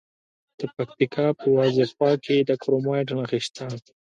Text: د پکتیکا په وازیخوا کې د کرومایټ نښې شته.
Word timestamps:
د 0.59 0.61
پکتیکا 0.75 1.27
په 1.39 1.47
وازیخوا 1.57 2.11
کې 2.23 2.35
د 2.49 2.51
کرومایټ 2.61 3.07
نښې 3.17 3.39
شته. 3.45 3.65